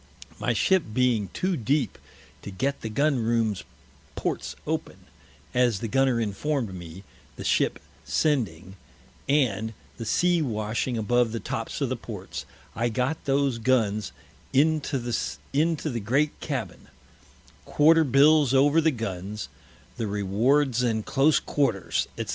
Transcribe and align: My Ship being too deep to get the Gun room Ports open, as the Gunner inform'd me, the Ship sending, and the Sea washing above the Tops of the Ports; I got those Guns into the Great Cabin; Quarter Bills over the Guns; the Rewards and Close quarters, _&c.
My 0.39 0.53
Ship 0.53 0.81
being 0.95 1.27
too 1.31 1.55
deep 1.55 1.99
to 2.41 2.49
get 2.49 2.81
the 2.81 2.89
Gun 2.89 3.19
room 3.23 3.53
Ports 4.15 4.55
open, 4.65 5.05
as 5.53 5.79
the 5.79 5.87
Gunner 5.87 6.19
inform'd 6.19 6.73
me, 6.73 7.03
the 7.35 7.43
Ship 7.43 7.77
sending, 8.03 8.77
and 9.29 9.75
the 9.97 10.05
Sea 10.07 10.41
washing 10.41 10.97
above 10.97 11.31
the 11.33 11.39
Tops 11.39 11.81
of 11.81 11.89
the 11.89 11.95
Ports; 11.95 12.45
I 12.75 12.89
got 12.89 13.25
those 13.25 13.59
Guns 13.59 14.11
into 14.53 14.97
the 14.99 16.01
Great 16.03 16.39
Cabin; 16.39 16.87
Quarter 17.65 18.03
Bills 18.05 18.55
over 18.55 18.81
the 18.81 18.89
Guns; 18.89 19.49
the 19.97 20.07
Rewards 20.07 20.81
and 20.81 21.05
Close 21.05 21.39
quarters, 21.39 22.07
_&c. 22.17 22.27